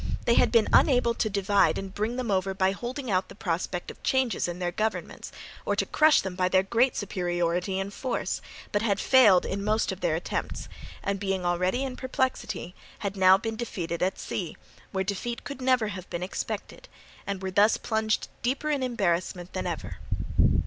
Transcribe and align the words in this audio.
They 0.25 0.33
had 0.33 0.51
been 0.51 0.67
unable 0.73 1.13
to 1.13 1.29
divide 1.29 1.77
and 1.77 1.93
bring 1.93 2.15
them 2.15 2.31
over 2.31 2.55
by 2.55 2.71
holding 2.71 3.11
out 3.11 3.27
the 3.29 3.35
prospect 3.35 3.91
of 3.91 4.01
changes 4.01 4.47
in 4.47 4.57
their 4.57 4.71
governments, 4.71 5.31
or 5.63 5.75
to 5.75 5.85
crush 5.85 6.21
them 6.21 6.33
by 6.33 6.49
their 6.49 6.63
great 6.63 6.95
superiority 6.95 7.79
in 7.79 7.91
force, 7.91 8.41
but 8.71 8.81
had 8.81 8.99
failed 8.99 9.45
in 9.45 9.63
most 9.63 9.91
of 9.91 9.99
their 10.01 10.15
attempts, 10.15 10.67
and 11.03 11.19
being 11.19 11.45
already 11.45 11.83
in 11.83 11.95
perplexity, 11.95 12.73
had 13.05 13.15
now 13.15 13.37
been 13.37 13.55
defeated 13.55 14.01
at 14.01 14.17
sea, 14.17 14.57
where 14.91 15.03
defeat 15.03 15.43
could 15.43 15.61
never 15.61 15.89
have 15.89 16.09
been 16.09 16.23
expected, 16.23 16.87
and 17.27 17.43
were 17.43 17.51
thus 17.51 17.77
plunged 17.77 18.27
deeper 18.41 18.71
in 18.71 18.81
embarrassment 18.81 19.53
than 19.53 19.67
ever. 19.67 19.97